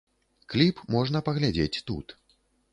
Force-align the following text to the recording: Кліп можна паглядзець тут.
Кліп 0.53 0.81
можна 0.95 1.23
паглядзець 1.29 1.83
тут. 1.91 2.19